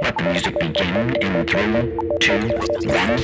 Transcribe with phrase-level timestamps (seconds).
[0.00, 2.38] Let the music begin in three, two,
[2.88, 3.18] one.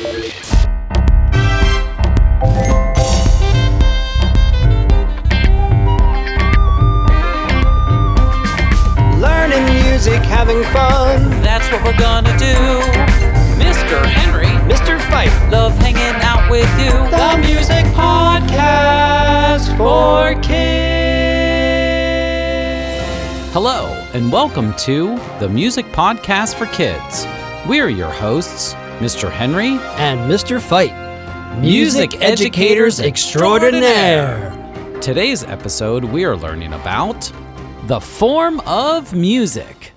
[9.21, 11.31] Learning music, having fun.
[11.43, 12.55] That's what we're gonna do.
[13.63, 14.05] Mr.
[14.05, 15.01] Henry, Mr.
[15.11, 16.91] Fite, love hanging out with you.
[17.11, 21.04] the music podcast for kids.
[23.55, 27.25] Hello, and welcome to the Music Podcast for Kids.
[27.69, 29.31] We're your hosts, Mr.
[29.31, 29.79] Henry.
[29.95, 30.61] And Mr.
[30.61, 30.93] Fite,
[31.61, 34.51] Music educators extraordinaire.
[35.01, 37.31] Today's episode, we are learning about
[37.85, 39.93] the form of music.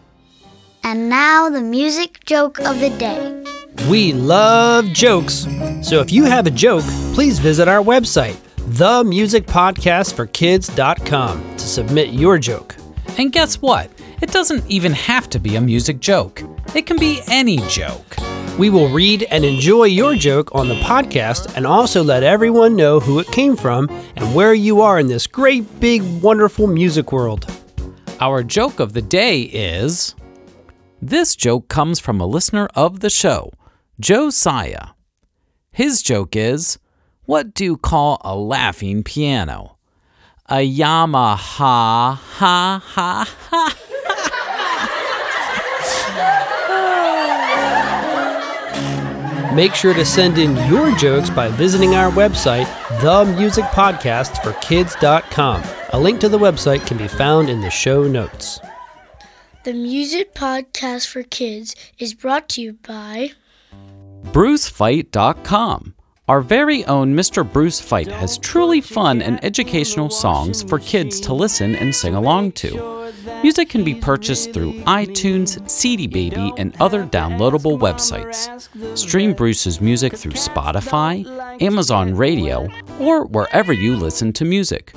[0.84, 3.44] And now the music joke of the day.
[3.90, 5.48] We love jokes.
[5.82, 6.84] So if you have a joke,
[7.16, 12.76] please visit our website, themusicpodcastforkids.com, to submit your joke.
[13.18, 13.90] And guess what?
[14.22, 16.44] It doesn't even have to be a music joke,
[16.76, 18.16] it can be any joke.
[18.60, 23.00] We will read and enjoy your joke on the podcast and also let everyone know
[23.00, 27.46] who it came from and where you are in this great, big, wonderful music world.
[28.20, 30.16] Our joke of the day is
[31.00, 33.52] this joke comes from a listener of the show,
[34.00, 34.90] Josiah.
[35.72, 36.80] His joke is
[37.26, 39.77] What do you call a laughing piano?
[40.50, 42.16] A Yamaha.
[42.16, 43.28] Ha ha ha.
[43.50, 43.74] ha.
[49.54, 52.66] Make sure to send in your jokes by visiting our website,
[53.02, 55.64] themusicpodcastforkids.com.
[55.94, 58.60] A link to the website can be found in the show notes.
[59.64, 63.32] The Music Podcast for Kids is brought to you by
[64.26, 65.96] BruceFite.com.
[66.28, 67.50] Our very own Mr.
[67.50, 72.52] Bruce Fite has truly fun and educational songs for kids to listen and sing along
[72.64, 73.14] to.
[73.44, 78.98] Music can be purchased through iTunes, CD Baby, and other downloadable websites.
[78.98, 81.26] Stream Bruce's music through Spotify,
[81.62, 82.68] Amazon Radio,
[83.00, 84.92] or wherever you listen to music.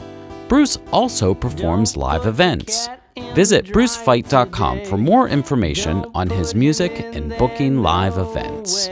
[0.48, 2.88] Bruce also performs live events.
[3.34, 8.88] Visit brucefite.com for more information on his music and booking live events.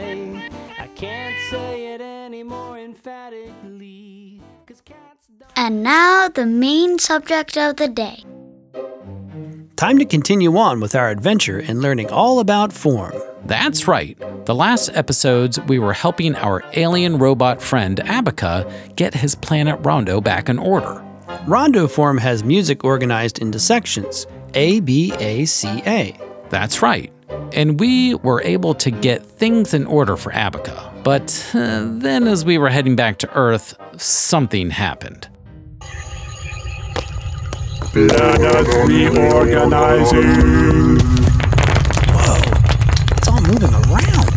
[5.57, 8.25] And now the main subject of the day.
[9.77, 13.15] Time to continue on with our adventure in learning all about form.
[13.47, 14.19] That's right.
[14.45, 20.21] The last episodes, we were helping our alien robot friend Abaca get his planet Rondo
[20.21, 21.05] back in order.
[21.47, 26.19] Rondo form has music organized into sections A, B, A, C, A.
[26.51, 27.13] That's right.
[27.53, 30.88] And we were able to get things in order for Abaca.
[31.05, 35.29] But uh, then, as we were heading back to Earth, something happened.
[37.81, 40.99] Planet reorganizing.
[42.13, 42.43] Whoa,
[43.17, 44.29] it's all moving around.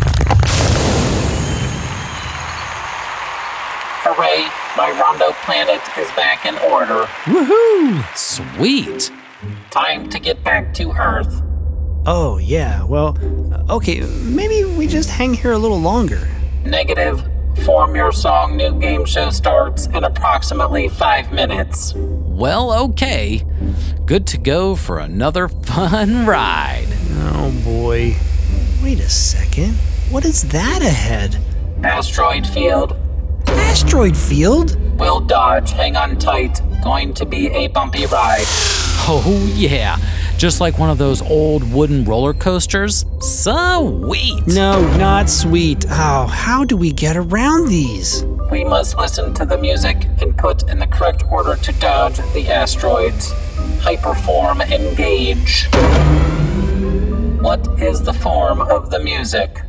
[4.04, 7.04] Hooray, my Rondo planet is back in order.
[7.24, 8.16] Woohoo!
[8.16, 9.10] Sweet.
[9.70, 11.42] Time to get back to Earth.
[12.06, 13.16] Oh, yeah, well,
[13.70, 16.26] okay, maybe we just hang here a little longer.
[16.64, 17.22] Negative.
[17.64, 21.92] Form your song new game show starts in approximately five minutes.
[21.94, 23.44] Well, okay.
[24.06, 26.86] Good to go for another fun ride.
[27.12, 28.16] Oh boy.
[28.82, 29.74] Wait a second.
[30.10, 31.38] What is that ahead?
[31.84, 32.96] Asteroid field.
[33.46, 34.76] Asteroid field?
[34.98, 35.72] Will dodge.
[35.72, 36.60] Hang on tight.
[36.82, 38.44] Going to be a bumpy ride.
[39.04, 39.96] Oh, yeah.
[40.42, 43.06] Just like one of those old wooden roller coasters.
[43.20, 44.44] Sweet.
[44.48, 45.86] No, not sweet.
[45.88, 48.24] Oh, how do we get around these?
[48.50, 52.48] We must listen to the music and put in the correct order to dodge the
[52.50, 53.30] asteroids.
[53.84, 55.68] Hyperform engage.
[57.40, 59.60] What is the form of the music?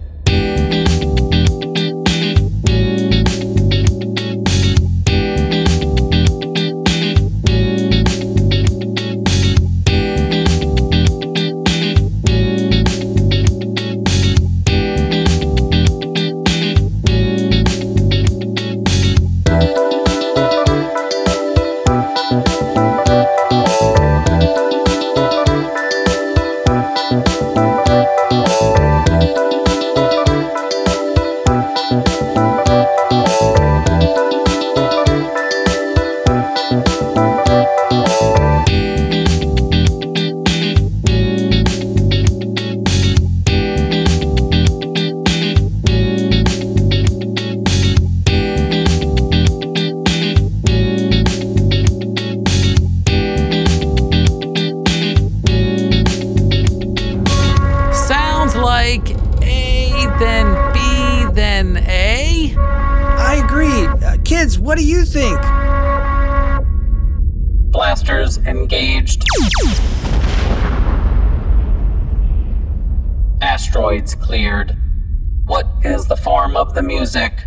[76.73, 77.45] The music?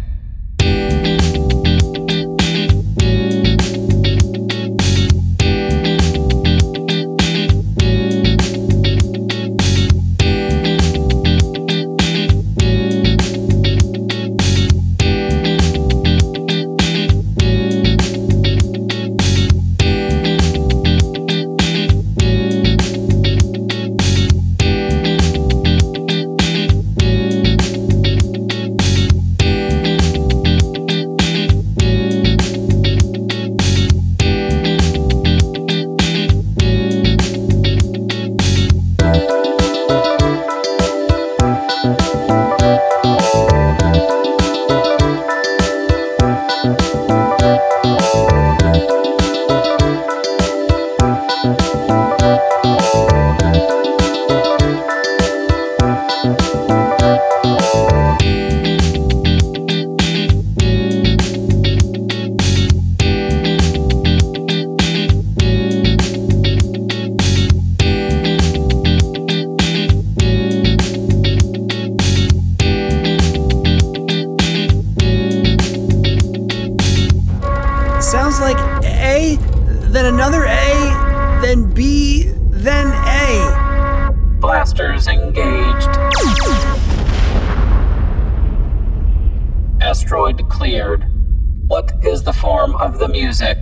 [92.81, 93.59] Of the music?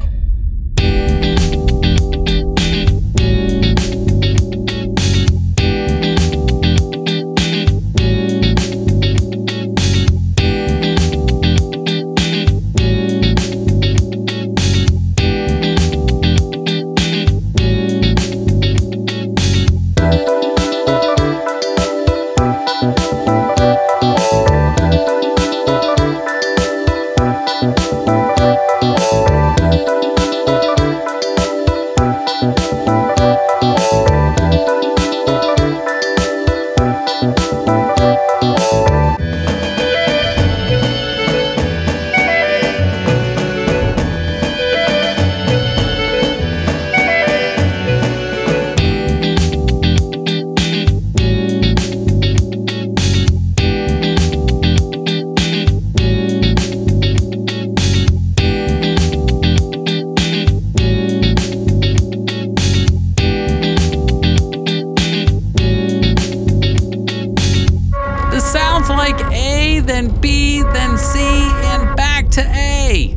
[68.87, 73.17] Sounds like A, then B, then C, and back to A.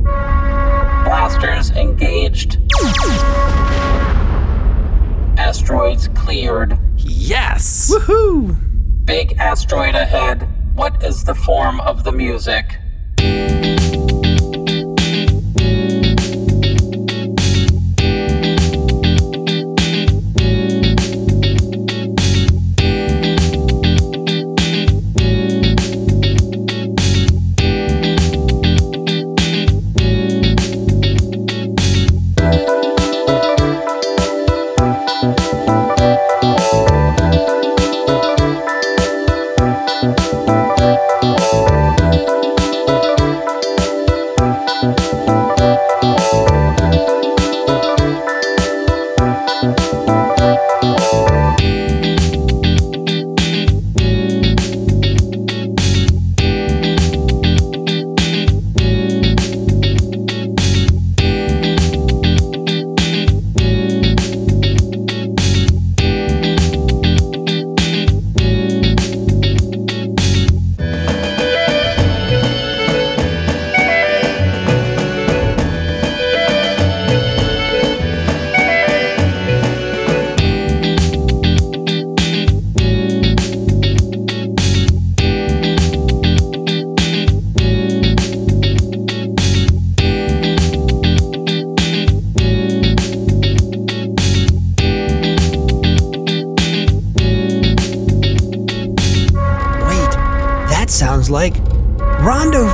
[1.04, 2.58] Blasters engaged.
[5.38, 6.78] Asteroids cleared.
[6.98, 7.92] Yes!
[7.92, 8.56] Woohoo!
[9.06, 10.48] Big asteroid ahead.
[10.76, 12.78] What is the form of the music?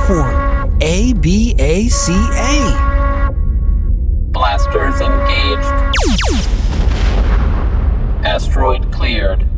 [0.06, 0.78] Form.
[0.82, 3.30] A B A C A.
[4.30, 5.68] Blasters engaged.
[8.24, 9.48] Asteroid cleared.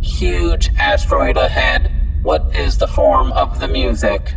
[0.00, 1.90] Huge asteroid ahead.
[2.22, 4.34] What is the form of the music?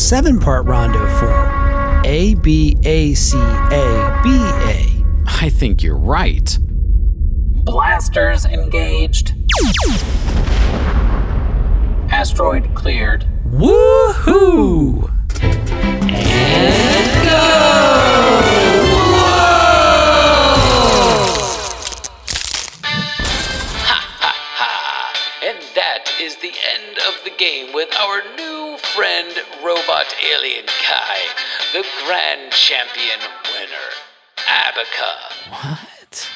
[0.00, 4.86] Seven part rondo form A, B, A, C, A, B, A.
[5.26, 6.58] I think you're right.
[7.64, 9.34] Blasters engaged.
[12.10, 13.26] Asteroid cleared.
[13.46, 15.10] Woohoo!
[25.42, 28.49] And that is the end of the game with our new
[29.00, 31.16] friend, Robot Alien Kai,
[31.72, 33.18] the grand champion
[33.50, 33.88] winner,
[34.46, 35.48] Abaca.
[35.48, 36.30] What?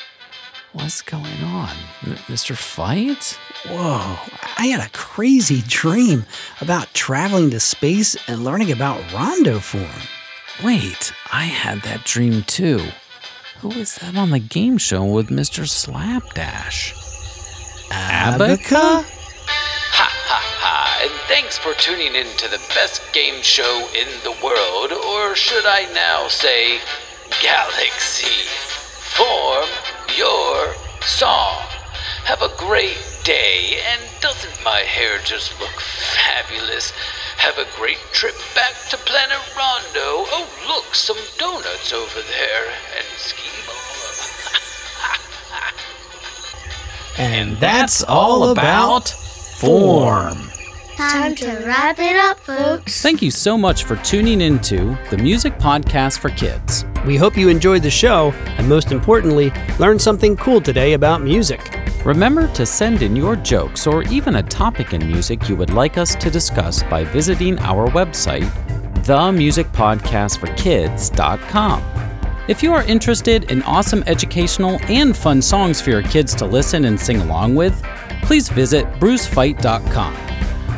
[0.72, 1.76] What's going on?
[2.06, 2.56] M- Mr.
[2.56, 3.38] Fite?
[3.68, 4.16] Whoa,
[4.56, 6.24] I had a crazy dream
[6.62, 10.08] about traveling to space and learning about rondo form.
[10.64, 12.80] Wait, I had that dream too.
[13.60, 15.68] Who is that on the game show with Mr.
[15.68, 16.94] Slapdash?
[17.90, 19.04] Abaca?
[19.04, 19.13] And
[21.28, 25.90] thanks for tuning in to the best game show in the world, or should I
[25.94, 26.80] now say,
[27.42, 28.48] galaxy.
[29.16, 29.68] Form
[30.16, 31.62] your song.
[32.24, 36.90] Have a great day, and doesn't my hair just look fabulous?
[37.36, 40.26] Have a great trip back to Planet Rondo.
[40.28, 42.66] Oh, look, some donuts over there,
[42.96, 43.50] and ski
[47.18, 50.50] And that's all about form.
[50.96, 53.02] Time to wrap it up, folks.
[53.02, 56.84] Thank you so much for tuning into the Music Podcast for Kids.
[57.04, 61.80] We hope you enjoyed the show and, most importantly, learned something cool today about music.
[62.04, 65.98] Remember to send in your jokes or even a topic in music you would like
[65.98, 68.48] us to discuss by visiting our website,
[69.04, 71.82] themusicpodcastforkids.com.
[72.46, 76.84] If you are interested in awesome educational and fun songs for your kids to listen
[76.84, 77.82] and sing along with,
[78.22, 80.14] please visit brucefite.com.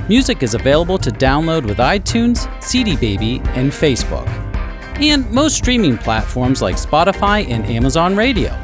[0.08, 4.28] Music is available to download with iTunes, CD Baby, and Facebook,
[5.00, 8.56] and most streaming platforms like Spotify and Amazon Radio.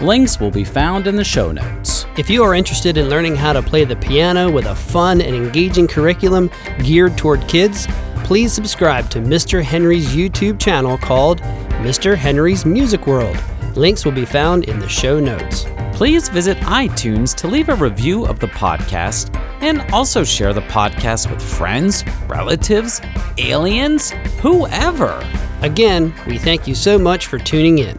[0.00, 2.06] Links will be found in the show notes.
[2.16, 5.34] If you are interested in learning how to play the piano with a fun and
[5.34, 6.52] engaging curriculum
[6.84, 7.88] geared toward kids,
[8.22, 9.64] please subscribe to Mr.
[9.64, 11.40] Henry's YouTube channel called
[11.82, 12.14] Mr.
[12.16, 13.36] Henry's Music World.
[13.74, 15.66] Links will be found in the show notes.
[15.96, 21.30] Please visit iTunes to leave a review of the podcast and also share the podcast
[21.30, 23.00] with friends, relatives,
[23.38, 24.10] aliens,
[24.42, 25.26] whoever.
[25.62, 27.98] Again, we thank you so much for tuning in.